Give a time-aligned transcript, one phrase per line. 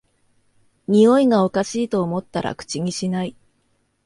[0.87, 3.35] においがおかしいと思ったら口にしない